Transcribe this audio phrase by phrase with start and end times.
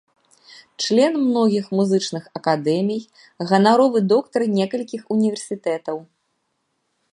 [0.85, 3.05] Член многіх музычных акадэмій,
[3.53, 5.97] ганаровы доктар некалькіх універсітэтаў.